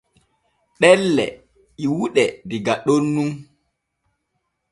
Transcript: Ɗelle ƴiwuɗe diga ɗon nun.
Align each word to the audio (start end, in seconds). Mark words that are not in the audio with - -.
Ɗelle 0.79 1.25
ƴiwuɗe 1.81 2.23
diga 2.49 2.73
ɗon 2.85 3.03
nun. 3.13 3.31